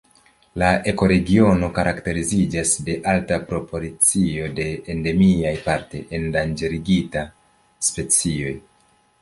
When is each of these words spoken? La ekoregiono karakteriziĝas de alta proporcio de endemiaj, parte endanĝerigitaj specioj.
La 0.61 0.69
ekoregiono 0.91 1.67
karakteriziĝas 1.75 2.71
de 2.87 2.95
alta 3.13 3.39
proporcio 3.51 4.47
de 4.61 4.67
endemiaj, 4.95 5.55
parte 5.69 6.03
endanĝerigitaj 6.21 7.27
specioj. 7.91 8.61